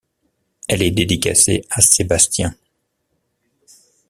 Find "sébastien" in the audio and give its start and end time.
1.79-2.55